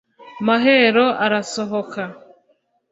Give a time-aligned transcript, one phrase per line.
[0.47, 2.03] mahero arasohoka